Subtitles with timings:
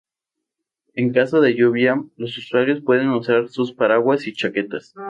[0.95, 4.95] En caso de lluvia, los usuarios pueden usar sus paraguas y chaquetas.